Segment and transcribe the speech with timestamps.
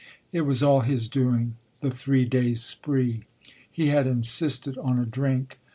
[0.31, 3.25] It was all his doing the three days spree.
[3.71, 5.59] He had insisted on a drink.